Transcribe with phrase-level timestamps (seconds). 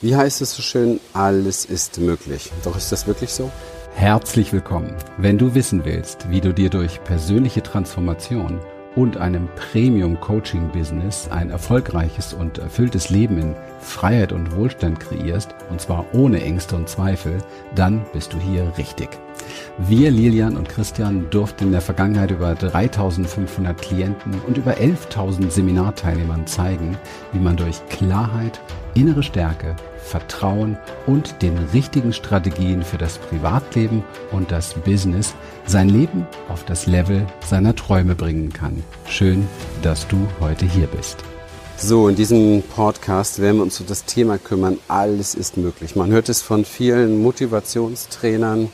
[0.00, 1.00] Wie heißt es so schön?
[1.12, 2.52] Alles ist möglich.
[2.62, 3.50] Doch ist das wirklich so?
[3.96, 4.94] Herzlich willkommen.
[5.16, 8.60] Wenn du wissen willst, wie du dir durch persönliche Transformation
[8.94, 16.04] und einem Premium-Coaching-Business ein erfolgreiches und erfülltes Leben in Freiheit und Wohlstand kreierst, und zwar
[16.12, 17.38] ohne Ängste und Zweifel,
[17.74, 19.08] dann bist du hier richtig.
[19.78, 26.46] Wir, Lilian und Christian, durften in der Vergangenheit über 3500 Klienten und über 11.000 Seminarteilnehmern
[26.46, 26.96] zeigen,
[27.32, 28.60] wie man durch Klarheit,
[28.98, 30.76] innere Stärke, Vertrauen
[31.06, 34.02] und den richtigen Strategien für das Privatleben
[34.32, 35.34] und das Business
[35.66, 38.82] sein Leben auf das Level seiner Träume bringen kann.
[39.06, 39.46] Schön,
[39.82, 41.18] dass du heute hier bist.
[41.76, 44.78] So, in diesem Podcast werden wir uns um das Thema kümmern.
[44.88, 45.94] Alles ist möglich.
[45.94, 48.68] Man hört es von vielen Motivationstrainern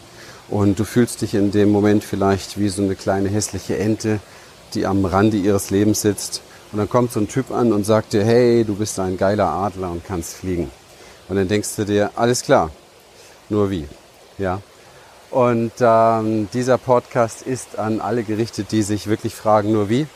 [0.49, 4.21] und du fühlst dich in dem Moment vielleicht wie so eine kleine hässliche Ente,
[4.73, 6.41] die am Rande ihres Lebens sitzt.
[6.75, 9.47] Und dann kommt so ein Typ an und sagt dir, hey, du bist ein geiler
[9.47, 10.73] Adler und kannst fliegen.
[11.29, 12.73] Und dann denkst du dir, alles klar,
[13.49, 13.87] nur wie.
[14.39, 14.61] Ja.
[15.31, 20.09] Und ähm, dieser Podcast ist an alle gerichtet, die sich wirklich fragen, nur wie.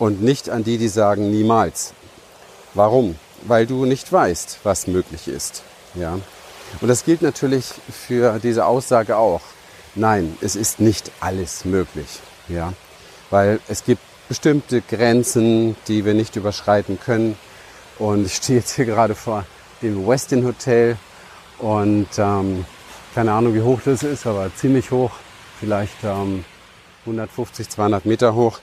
[0.00, 1.94] Und nicht an die, die sagen, niemals.
[2.74, 3.14] Warum?
[3.42, 5.62] Weil du nicht weißt, was möglich ist.
[5.94, 6.18] Ja.
[6.80, 7.66] Und das gilt natürlich
[8.08, 9.42] für diese Aussage auch.
[9.94, 12.08] Nein, es ist nicht alles möglich.
[12.48, 12.72] Ja.
[13.30, 14.02] Weil es gibt
[14.34, 17.38] bestimmte Grenzen, die wir nicht überschreiten können.
[18.00, 19.46] Und ich stehe jetzt hier gerade vor
[19.80, 20.96] dem Westin Hotel
[21.60, 22.64] und ähm,
[23.14, 25.12] keine Ahnung, wie hoch das ist, aber ziemlich hoch,
[25.60, 26.44] vielleicht ähm,
[27.02, 28.58] 150, 200 Meter hoch.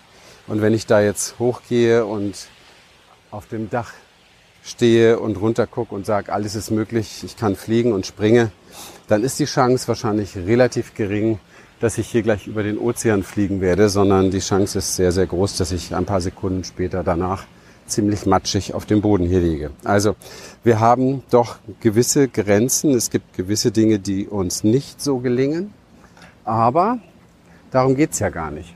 [0.45, 2.49] Und wenn ich da jetzt hochgehe und
[3.31, 3.93] auf dem Dach
[4.65, 8.51] stehe und runter gucke und sage, alles ist möglich, ich kann fliegen und springe,
[9.07, 11.39] dann ist die Chance wahrscheinlich relativ gering,
[11.81, 15.25] dass ich hier gleich über den Ozean fliegen werde, sondern die Chance ist sehr, sehr
[15.25, 17.45] groß, dass ich ein paar Sekunden später danach
[17.87, 19.71] ziemlich matschig auf dem Boden hier liege.
[19.83, 20.15] Also
[20.63, 22.91] wir haben doch gewisse Grenzen.
[22.91, 25.73] Es gibt gewisse Dinge, die uns nicht so gelingen.
[26.45, 26.99] Aber
[27.71, 28.75] darum geht's ja gar nicht.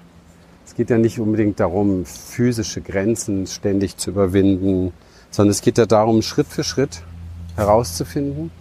[0.66, 4.94] Es geht ja nicht unbedingt darum, physische Grenzen ständig zu überwinden,
[5.30, 7.04] sondern es geht ja darum, Schritt für Schritt
[7.56, 8.52] herauszufinden,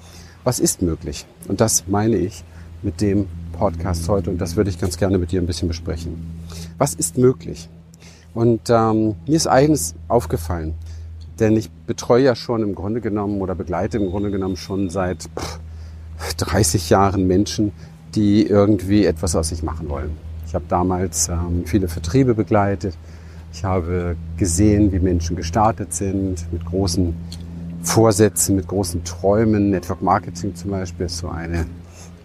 [0.45, 1.25] was ist möglich.
[1.49, 2.45] Und das meine ich
[2.83, 6.41] mit dem Podcast heute und das würde ich ganz gerne mit dir ein bisschen besprechen.
[6.77, 7.69] Was ist möglich?
[8.35, 10.75] Und ähm, mir ist eines aufgefallen,
[11.39, 15.29] denn ich betreue ja schon im Grunde genommen oder begleite im Grunde genommen schon seit
[15.39, 15.61] pff,
[16.39, 17.73] 30 Jahren Menschen,
[18.15, 20.11] die irgendwie etwas aus sich machen wollen.
[20.47, 22.97] Ich habe damals ähm, viele Vertriebe begleitet.
[23.53, 27.15] Ich habe gesehen, wie Menschen gestartet sind mit großen
[27.83, 29.71] Vorsätzen, mit großen Träumen.
[29.71, 31.67] Network Marketing zum Beispiel ist so eine,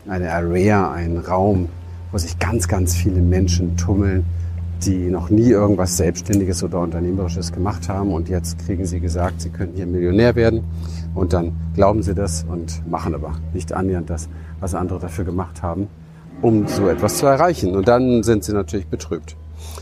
[0.10, 1.70] eine Area, ein Raum,
[2.12, 4.26] wo sich ganz, ganz viele Menschen tummeln
[4.86, 9.50] die noch nie irgendwas Selbstständiges oder Unternehmerisches gemacht haben und jetzt kriegen sie gesagt, sie
[9.50, 10.64] können hier Millionär werden
[11.16, 15.62] und dann glauben sie das und machen aber nicht annähernd das, was andere dafür gemacht
[15.62, 15.88] haben,
[16.42, 17.76] um so etwas zu erreichen.
[17.76, 19.36] Und dann sind sie natürlich betrübt.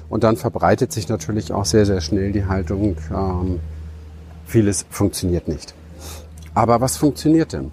[0.10, 3.60] Und dann verbreitet sich natürlich auch sehr, sehr schnell die Haltung, ähm,
[4.46, 5.76] vieles funktioniert nicht.
[6.56, 7.72] Aber was funktioniert denn?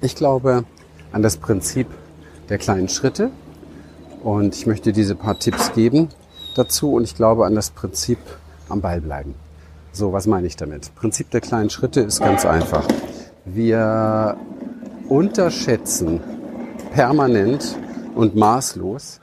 [0.00, 0.64] Ich glaube
[1.12, 1.86] an das Prinzip
[2.48, 3.30] der kleinen Schritte,
[4.22, 6.08] und ich möchte diese paar Tipps geben
[6.56, 8.18] dazu und ich glaube an das Prinzip
[8.68, 9.34] am Ball bleiben.
[9.92, 10.94] So, was meine ich damit?
[10.94, 12.86] Prinzip der kleinen Schritte ist ganz einfach.
[13.44, 14.36] Wir
[15.08, 16.20] unterschätzen
[16.92, 17.76] permanent
[18.14, 19.20] und maßlos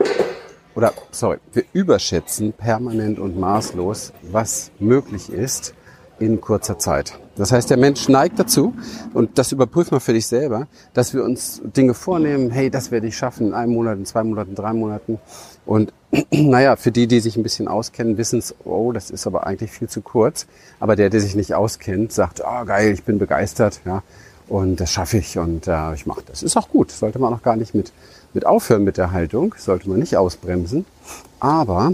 [0.75, 5.74] oder sorry, wir überschätzen permanent und maßlos, was möglich ist
[6.19, 7.17] in kurzer Zeit.
[7.35, 8.73] Das heißt, der Mensch neigt dazu,
[9.13, 13.07] und das überprüft man für dich selber, dass wir uns Dinge vornehmen, hey, das werde
[13.07, 15.19] ich schaffen in einem Monat, in zwei Monaten, drei Monaten.
[15.65, 15.91] Und
[16.31, 19.71] naja, für die, die sich ein bisschen auskennen, wissen es, oh, das ist aber eigentlich
[19.71, 20.47] viel zu kurz.
[20.79, 24.01] Aber der, der sich nicht auskennt, sagt, oh, geil, ich bin begeistert, ja,
[24.47, 26.43] und das schaffe ich und äh, ich mache das.
[26.43, 27.91] Ist auch gut, sollte man auch gar nicht mit,
[28.33, 30.85] mit aufhören mit der Haltung, sollte man nicht ausbremsen.
[31.39, 31.93] Aber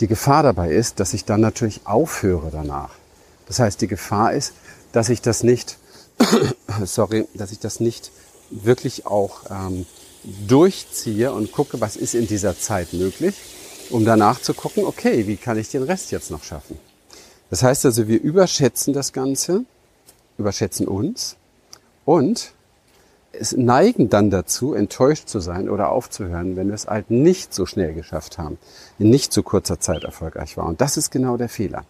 [0.00, 2.90] die Gefahr dabei ist, dass ich dann natürlich aufhöre danach.
[3.48, 4.52] Das heißt, die Gefahr ist,
[4.92, 5.78] dass ich das nicht,
[6.84, 8.12] sorry, dass ich das nicht
[8.50, 9.86] wirklich auch ähm,
[10.46, 13.34] durchziehe und gucke, was ist in dieser Zeit möglich,
[13.90, 16.78] um danach zu gucken, okay, wie kann ich den Rest jetzt noch schaffen?
[17.50, 19.64] Das heißt also, wir überschätzen das Ganze,
[20.36, 21.36] überschätzen uns
[22.04, 22.52] und
[23.32, 27.66] es neigen dann dazu, enttäuscht zu sein oder aufzuhören, wenn wir es halt nicht so
[27.66, 28.58] schnell geschafft haben,
[28.98, 30.66] in nicht so kurzer Zeit erfolgreich war.
[30.66, 31.84] Und das ist genau der Fehler.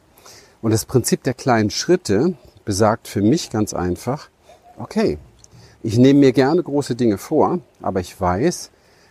[0.60, 2.34] Und das Prinzip der kleinen Schritte
[2.64, 4.28] besagt für mich ganz einfach,
[4.76, 5.18] okay,
[5.82, 8.70] ich nehme mir gerne große Dinge vor, aber ich weiß,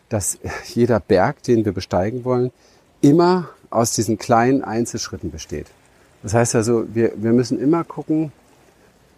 [0.09, 0.37] dass
[0.73, 2.51] jeder Berg, den wir besteigen wollen,
[3.01, 5.67] immer aus diesen kleinen Einzelschritten besteht.
[6.23, 8.31] Das heißt also, wir, wir müssen immer gucken,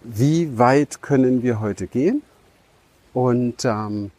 [0.03, 2.21] wie weit können wir heute gehen
[3.13, 4.11] und ähm,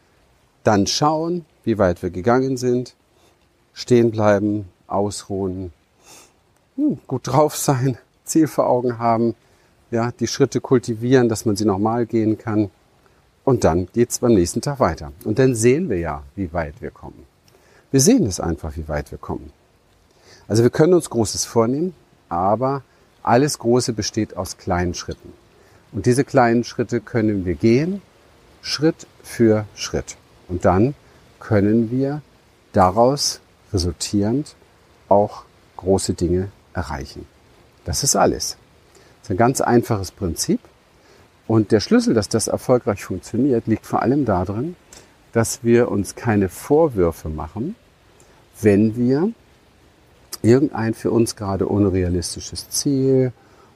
[0.65, 2.95] dann schauen, wie weit wir gegangen sind,
[3.73, 5.73] stehen bleiben, ausruhen,
[7.07, 9.35] gut drauf sein, Ziel vor Augen haben,
[9.91, 12.71] ja, die Schritte kultivieren, dass man sie nochmal gehen kann.
[13.45, 15.13] Und dann geht's beim nächsten Tag weiter.
[15.25, 17.27] Und dann sehen wir ja, wie weit wir kommen.
[17.91, 19.53] Wir sehen es einfach, wie weit wir kommen.
[20.47, 21.95] Also wir können uns Großes vornehmen,
[22.29, 22.83] aber
[23.23, 25.33] alles Große besteht aus kleinen Schritten.
[25.93, 28.01] Und diese kleinen Schritte können wir gehen,
[28.63, 30.17] Schritt für Schritt.
[30.49, 30.95] Und dann
[31.41, 32.23] können wir
[32.73, 33.41] daraus
[33.73, 34.55] resultierend
[35.09, 35.45] auch
[35.77, 37.27] große Dinge erreichen.
[37.85, 38.57] Das ist alles.
[39.21, 40.61] Das ist ein ganz einfaches Prinzip.
[41.47, 44.77] Und der Schlüssel, dass das erfolgreich funktioniert, liegt vor allem darin,
[45.33, 47.75] dass wir uns keine Vorwürfe machen,
[48.61, 49.33] wenn wir
[50.43, 53.33] irgendein für uns gerade unrealistisches Ziel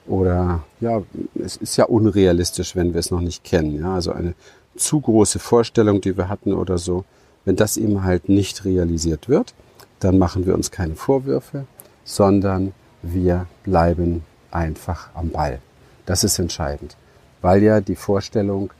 [0.07, 1.01] oder ja,
[1.35, 3.79] es ist ja unrealistisch, wenn wir es noch nicht kennen.
[3.79, 4.35] Ja, also eine
[4.75, 7.05] zu große Vorstellung, die wir hatten oder so.
[7.43, 9.53] Wenn das eben halt nicht realisiert wird,
[9.99, 11.65] dann machen wir uns keine Vorwürfe,
[12.03, 12.73] sondern
[13.13, 15.59] wir bleiben einfach am Ball.
[16.05, 16.95] Das ist entscheidend,
[17.41, 18.71] weil ja die Vorstellung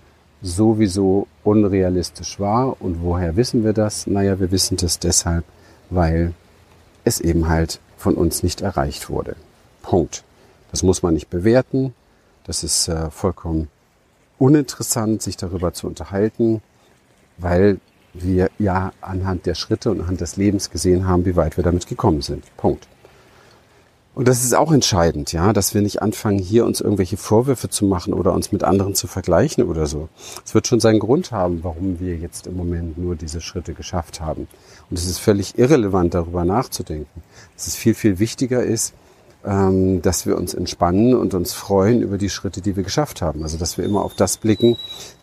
[0.42, 2.82] sowieso unrealistisch war.
[2.82, 4.08] Und woher wissen wir das?
[4.08, 5.44] Naja, wir wissen das deshalb,
[5.90, 6.34] weil
[7.04, 9.36] es eben halt von uns nicht erreicht wurde.
[9.82, 10.24] Punkt.
[10.72, 11.94] Das muss man nicht bewerten.
[12.44, 13.70] Das ist äh, vollkommen
[14.38, 16.62] uninteressant, sich darüber zu unterhalten,
[17.38, 17.80] weil
[18.14, 21.88] wir ja anhand der Schritte und anhand des Lebens gesehen haben, wie weit wir damit
[21.88, 22.44] gekommen sind.
[22.58, 22.88] Punkt.
[24.16, 27.84] Und das ist auch entscheidend, ja, dass wir nicht anfangen, hier uns irgendwelche Vorwürfe zu
[27.84, 30.08] machen oder uns mit anderen zu vergleichen oder so.
[30.46, 34.22] Es wird schon seinen Grund haben, warum wir jetzt im Moment nur diese Schritte geschafft
[34.22, 34.48] haben.
[34.90, 37.24] Und es ist völlig irrelevant, darüber nachzudenken.
[37.56, 38.94] Dass es viel, viel wichtiger ist,
[39.44, 43.44] ähm, dass wir uns entspannen und uns freuen über die Schritte, die wir geschafft haben.
[43.44, 44.78] Also, dass wir immer auf das blicken,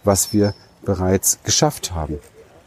[0.05, 0.53] was wir
[0.85, 2.19] bereits geschafft haben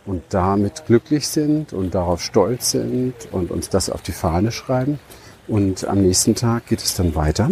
[0.07, 5.00] und damit glücklich sind und darauf stolz sind und uns das auf die Fahne schreiben
[5.48, 7.52] und am nächsten Tag geht es dann weiter.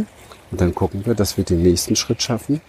[0.51, 2.61] Und dann gucken wir, dass wir den nächsten Schritt schaffen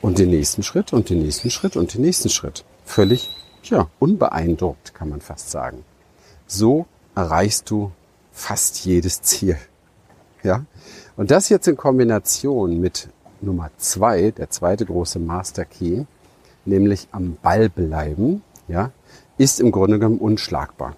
[0.00, 2.64] und den nächsten Schritt und den nächsten Schritt und den nächsten Schritt.
[2.84, 3.30] Völlig,
[3.64, 5.84] ja, unbeeindruckt, kann man fast sagen.
[6.46, 7.90] So erreichst du
[8.32, 9.56] fast jedes Ziel.
[10.42, 10.64] Ja?
[11.16, 13.08] Und das jetzt in Kombination mit
[13.40, 16.04] Nummer zwei, der zweite große Master Key,
[16.64, 18.90] nämlich am Ball bleiben, ja,
[19.38, 20.96] ist im Grunde genommen unschlagbar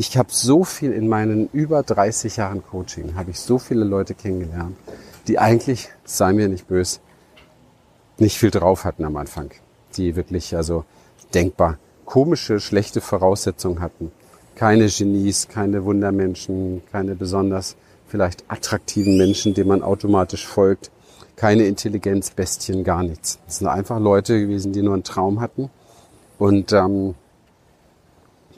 [0.00, 4.14] ich habe so viel in meinen über 30 Jahren Coaching, habe ich so viele Leute
[4.14, 4.74] kennengelernt,
[5.28, 7.00] die eigentlich, sei mir nicht böse,
[8.16, 9.50] nicht viel drauf hatten am Anfang.
[9.98, 10.86] Die wirklich, also
[11.34, 11.76] denkbar
[12.06, 14.10] komische, schlechte Voraussetzungen hatten.
[14.54, 17.76] Keine Genies, keine Wundermenschen, keine besonders
[18.08, 20.90] vielleicht attraktiven Menschen, denen man automatisch folgt.
[21.36, 23.38] Keine Intelligenzbestien, gar nichts.
[23.44, 25.68] Das sind einfach Leute gewesen, die nur einen Traum hatten.
[26.38, 27.16] Und ähm,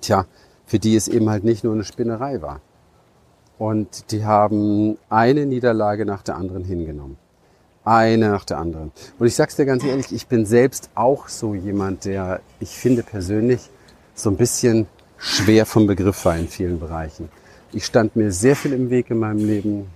[0.00, 0.24] tja,
[0.72, 2.62] für die es eben halt nicht nur eine Spinnerei war.
[3.58, 7.18] Und die haben eine Niederlage nach der anderen hingenommen.
[7.84, 8.90] Eine nach der anderen.
[9.18, 13.02] Und ich sag's dir ganz ehrlich, ich bin selbst auch so jemand, der, ich finde
[13.02, 13.68] persönlich,
[14.14, 14.86] so ein bisschen
[15.18, 17.28] schwer vom Begriff war in vielen Bereichen.
[17.74, 19.90] Ich stand mir sehr viel im Weg in meinem Leben.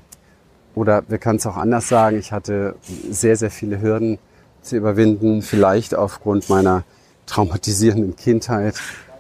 [0.75, 2.75] Oder wir können es auch anders sagen, ich hatte
[3.11, 4.19] sehr, sehr viele Hürden
[4.61, 6.85] zu überwinden, vielleicht aufgrund meiner
[7.25, 8.75] traumatisierenden Kindheit,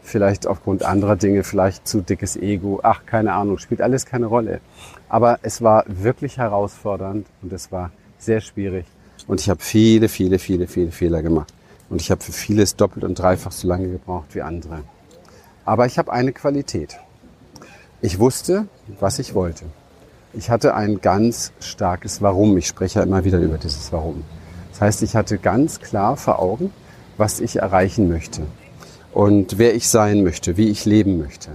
[0.07, 4.61] vielleicht aufgrund anderer Dinge, vielleicht zu dickes Ego, ach, keine Ahnung, spielt alles keine Rolle.
[5.09, 8.87] Aber es war wirklich herausfordernd und es war sehr schwierig.
[9.27, 11.53] Und ich habe viele, viele, viele, viele Fehler gemacht.
[11.89, 14.81] Und ich habe für vieles doppelt und dreifach so lange gebraucht wie andere.
[15.65, 16.99] Aber ich habe eine Qualität.
[18.01, 18.67] Ich wusste,
[19.01, 19.65] was ich wollte.
[20.33, 22.57] Ich hatte ein ganz starkes Warum.
[22.57, 24.23] Ich spreche ja immer wieder über dieses Warum.
[24.71, 26.73] Das heißt, ich hatte ganz klar vor Augen,
[27.17, 28.43] was ich erreichen möchte
[29.17, 31.49] und wer ich sein möchte, wie ich leben möchte,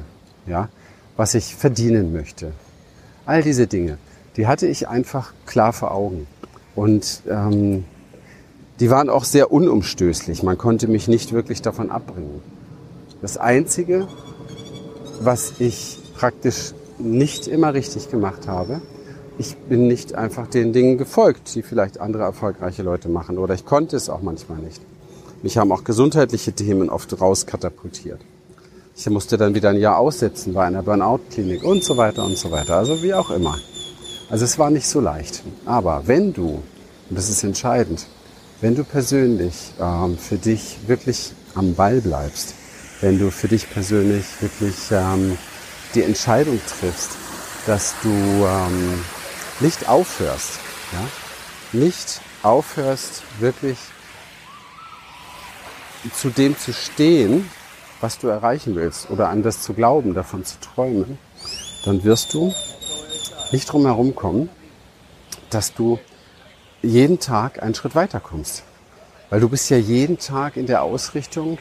[0.48, 0.70] ja,
[1.16, 2.54] was ich verdienen möchte.
[3.28, 4.00] All diese Dinge,
[4.36, 6.26] die hatte ich einfach klar vor Augen.
[6.76, 7.84] Und ähm,
[8.80, 10.42] die waren auch sehr unumstößlich.
[10.42, 12.42] Man konnte mich nicht wirklich davon abbringen.
[13.22, 14.08] Das Einzige,
[15.20, 18.82] was ich praktisch nicht immer richtig gemacht habe,
[19.38, 23.38] ich bin nicht einfach den Dingen gefolgt, die vielleicht andere erfolgreiche Leute machen.
[23.38, 24.82] Oder ich konnte es auch manchmal nicht.
[25.44, 28.22] Mich haben auch gesundheitliche Themen oft rauskatapultiert.
[28.96, 32.52] Ich musste dann wieder ein Jahr aussetzen bei einer Burnout-Klinik und so weiter und so
[32.52, 32.78] weiter.
[32.78, 33.58] Also wie auch immer.
[34.30, 35.42] Also es war nicht so leicht.
[35.66, 36.62] Aber wenn du,
[37.10, 38.06] und das ist entscheidend,
[38.62, 42.54] wenn du persönlich ähm, für dich wirklich am Ball bleibst,
[43.02, 45.38] wenn du für dich persönlich wirklich ähm,
[45.96, 47.12] die Entscheidung triffst,
[47.66, 49.02] dass du ähm,
[49.60, 50.60] nicht aufhörst,
[50.94, 53.78] ja, nicht aufhörst, wirklich
[56.14, 57.50] zu dem zu stehen,
[58.00, 61.18] was du erreichen willst oder an das zu glauben, davon zu träumen,
[61.86, 62.54] dann wirst du
[63.52, 64.50] nicht drum herum kommen,
[65.50, 66.00] dass du
[66.82, 68.64] jeden Tag einen Schritt weiter kommst.
[69.30, 71.58] Weil du bist ja jeden Tag in der Ausrichtung,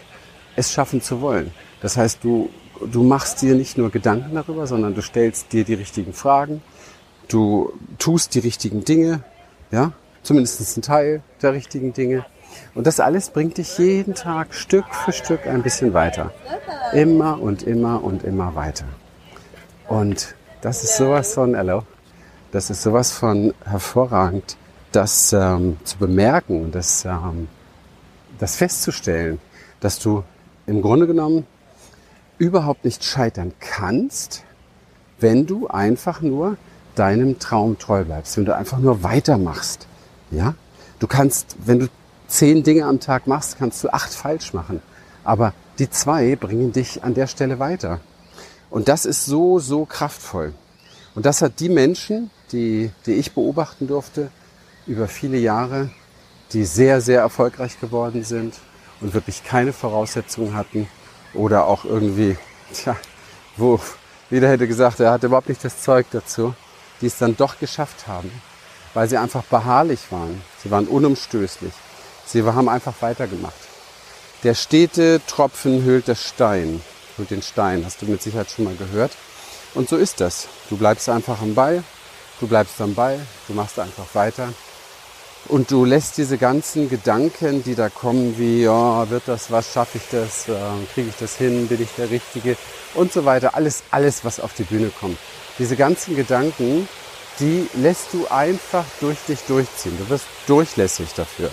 [0.57, 1.53] es schaffen zu wollen.
[1.81, 2.51] Das heißt, du,
[2.91, 6.63] du machst dir nicht nur Gedanken darüber, sondern du stellst dir die richtigen Fragen,
[7.29, 9.23] du tust die richtigen Dinge,
[9.71, 9.93] ja,
[10.23, 12.25] zumindest ein Teil der richtigen Dinge.
[12.75, 16.33] Und das alles bringt dich jeden Tag Stück für Stück ein bisschen weiter.
[16.93, 18.87] Immer und immer und immer weiter.
[19.89, 21.85] Und das ist sowas von, hello,
[22.53, 24.57] das ist sowas von hervorragend,
[24.93, 27.49] das ähm, zu bemerken und das, ähm,
[28.39, 29.39] das festzustellen,
[29.81, 30.25] dass du
[30.67, 31.47] im Grunde genommen
[32.39, 34.45] überhaupt nicht scheitern kannst,
[35.21, 36.57] wenn du einfach nur
[36.95, 39.87] deinem Traum treu bleibst, wenn du einfach nur weitermachst.
[40.31, 40.55] Ja?
[40.99, 41.89] Du kannst, wenn du
[42.31, 44.81] zehn Dinge am Tag machst, kannst du acht falsch machen.
[45.25, 48.01] Aber die zwei bringen dich an der Stelle weiter.
[48.71, 50.55] Und das ist so, so kraftvoll.
[51.15, 54.31] Und das hat die Menschen, die, die ich beobachten durfte,
[54.87, 55.91] über viele Jahre,
[56.53, 58.55] die sehr, sehr erfolgreich geworden sind
[59.01, 60.89] und wirklich keine Voraussetzungen hatten
[61.35, 62.37] oder auch irgendwie,
[62.73, 62.97] tja,
[63.57, 63.81] wo
[64.31, 66.55] jeder hätte gesagt, er hat überhaupt nicht das Zeug dazu,
[67.01, 68.31] die es dann doch geschafft haben,
[68.95, 70.41] weil sie einfach beharrlich waren.
[70.63, 71.73] Sie waren unumstößlich.
[72.33, 73.55] Sie haben einfach weitergemacht.
[74.45, 76.81] Der stete Tropfen hüllt das Stein,
[77.17, 79.11] hüllt den Stein, hast du mit Sicherheit schon mal gehört.
[79.75, 80.47] Und so ist das.
[80.69, 81.83] Du bleibst einfach am Ball,
[82.39, 83.19] du bleibst am Ball,
[83.49, 84.53] du machst einfach weiter.
[85.49, 89.99] Und du lässt diese ganzen Gedanken, die da kommen, wie, ja, wird das, was schaffe
[89.99, 90.55] ich das, äh,
[90.95, 92.57] kriege ich das hin, bin ich der Richtige
[92.95, 95.19] und so weiter, alles, alles, was auf die Bühne kommt.
[95.59, 96.89] Diese ganzen Gedanken,
[97.41, 99.97] die lässt du einfach durch dich durchziehen.
[99.99, 101.51] Du wirst durchlässig dafür.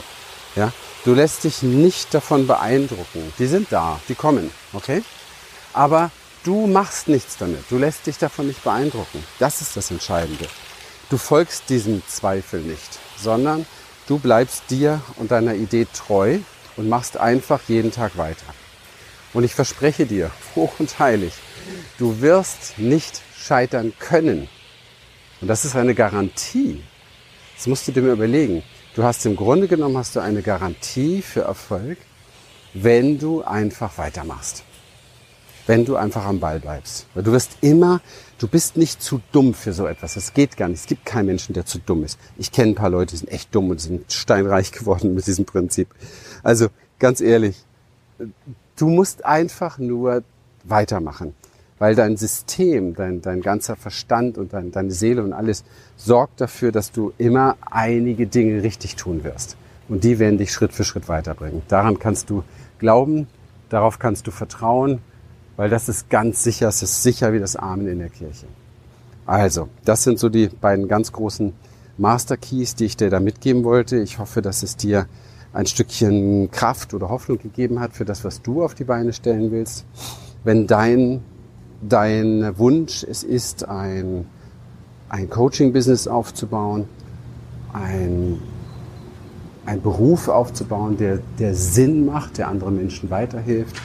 [0.57, 0.73] Ja?
[1.05, 3.31] Du lässt dich nicht davon beeindrucken.
[3.37, 5.03] Die sind da, die kommen, okay?
[5.71, 6.09] Aber
[6.43, 7.63] du machst nichts damit.
[7.69, 9.23] Du lässt dich davon nicht beeindrucken.
[9.37, 10.47] Das ist das Entscheidende.
[11.09, 13.67] Du folgst diesem Zweifel nicht, sondern
[14.07, 16.39] du bleibst dir und deiner Idee treu
[16.75, 18.45] und machst einfach jeden Tag weiter.
[19.33, 21.33] Und ich verspreche dir, hoch und heilig,
[21.99, 24.49] du wirst nicht scheitern können.
[25.39, 26.83] Und das ist eine Garantie.
[27.55, 28.63] Das musst du dir mal überlegen.
[28.97, 31.99] Du hast im Grunde genommen hast du eine Garantie für Erfolg,
[32.73, 34.63] wenn du einfach weitermachst.
[35.67, 37.05] Wenn du einfach am Ball bleibst.
[37.13, 38.01] Weil du wirst immer,
[38.39, 40.15] du bist nicht zu dumm für so etwas.
[40.15, 40.79] Das geht gar nicht.
[40.79, 42.17] Es gibt keinen Menschen, der zu dumm ist.
[42.39, 45.45] Ich kenne ein paar Leute, die sind echt dumm und sind steinreich geworden mit diesem
[45.45, 45.89] Prinzip.
[46.41, 47.55] Also ganz ehrlich,
[48.77, 50.23] du musst einfach nur
[50.63, 51.35] weitermachen
[51.79, 55.63] weil dein System, dein, dein ganzer Verstand und dein, deine Seele und alles
[55.95, 59.57] sorgt dafür, dass du immer einige Dinge richtig tun wirst.
[59.87, 61.61] Und die werden dich Schritt für Schritt weiterbringen.
[61.67, 62.43] Daran kannst du
[62.79, 63.27] glauben,
[63.69, 64.99] darauf kannst du vertrauen,
[65.55, 68.47] weil das ist ganz sicher, es ist sicher wie das Amen in der Kirche.
[69.25, 71.53] Also, das sind so die beiden ganz großen
[71.97, 73.97] Master Keys, die ich dir da mitgeben wollte.
[73.97, 75.07] Ich hoffe, dass es dir
[75.53, 79.51] ein Stückchen Kraft oder Hoffnung gegeben hat für das, was du auf die Beine stellen
[79.51, 79.85] willst.
[80.43, 81.23] Wenn dein
[81.81, 84.25] dein Wunsch es ist, ein,
[85.09, 86.85] ein Coaching-Business aufzubauen,
[87.73, 88.39] ein,
[89.65, 93.75] ein Beruf aufzubauen, der, der Sinn macht, der anderen Menschen weiterhilft,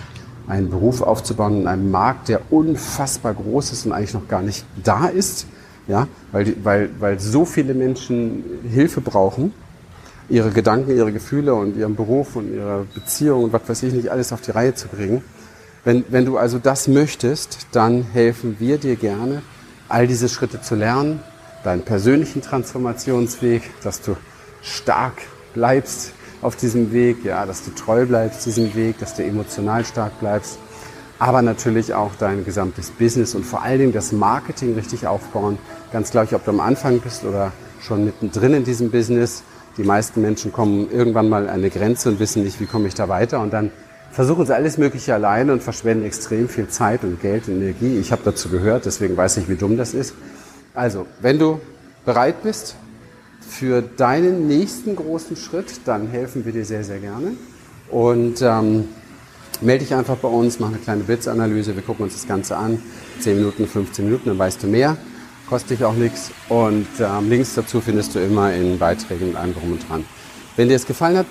[0.47, 4.65] einen Beruf aufzubauen in einem Markt, der unfassbar groß ist und eigentlich noch gar nicht
[4.83, 5.47] da ist,
[5.89, 9.53] ja, weil, weil, weil so viele Menschen Hilfe brauchen,
[10.29, 14.11] ihre Gedanken, ihre Gefühle und ihren Beruf und ihre Beziehung und was weiß ich nicht
[14.11, 15.23] alles auf die Reihe zu bringen.
[15.85, 19.43] Wenn, wenn du also das möchtest, dann helfen wir dir gerne,
[19.89, 21.21] all diese Schritte zu lernen,
[21.65, 24.17] deinen persönlichen Transformationsweg, dass du
[24.63, 25.15] stark
[25.55, 30.21] bleibst auf diesem Weg, ja, dass du treu bleibst diesem Weg, dass du emotional stark
[30.21, 30.59] bleibst,
[31.19, 35.59] aber natürlich auch dein gesamtes Business und vor allen Dingen das Marketing richtig aufbauen.
[35.93, 39.43] Ganz gleich, ob du am Anfang bist oder schon mittendrin in diesem Business.
[39.77, 42.95] Die meisten Menschen kommen irgendwann mal an eine Grenze und wissen nicht, wie komme ich
[42.95, 43.71] da weiter und dann
[44.13, 47.99] versuchen sie alles Mögliche alleine und verschwenden extrem viel Zeit und Geld und Energie.
[47.99, 50.15] Ich habe dazu gehört, deswegen weiß ich, wie dumm das ist.
[50.75, 51.61] Also, wenn du
[52.05, 52.77] bereit bist
[53.41, 57.33] für deinen nächsten großen Schritt, dann helfen wir dir sehr, sehr gerne.
[57.91, 58.89] Und ähm,
[59.61, 62.83] melde dich einfach bei uns, mach eine kleine Blitzanalyse, wir gucken uns das Ganze an.
[63.21, 64.97] 10 Minuten, 15 Minuten, dann weißt du mehr.
[65.49, 66.31] Kostet dich auch nichts.
[66.49, 70.05] Und ähm, Links dazu findest du immer in Beiträgen und allem drum und dran.
[70.55, 71.27] Wenn dir es gefallen hat,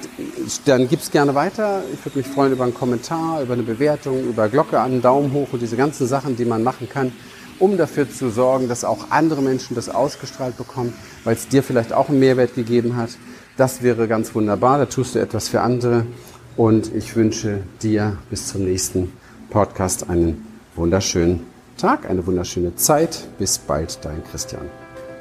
[0.66, 1.84] dann gib es gerne weiter.
[1.94, 5.50] Ich würde mich freuen über einen Kommentar, über eine Bewertung, über Glocke an, Daumen hoch
[5.51, 7.12] und diese ganzen Sachen, die man machen kann,
[7.60, 11.94] um dafür zu sorgen, dass auch andere Menschen das ausgestrahlt bekommen, weil es dir vielleicht
[11.94, 13.12] auch einen Mehrwert gegeben hat.
[13.58, 14.80] Das wäre ganz wunderbar.
[14.80, 16.08] Da tust du etwas für andere.
[16.58, 19.13] Und ich wünsche dir bis zum nächsten
[19.51, 21.46] Podcast einen wunderschönen
[21.78, 23.28] Tag, eine wunderschöne Zeit.
[23.38, 24.81] Bis bald, dein Christian.